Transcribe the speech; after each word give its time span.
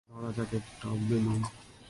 ধরা 0.09 0.29
যাক, 0.31 0.51
একটা 0.53 0.87
বেলুন। 1.09 1.41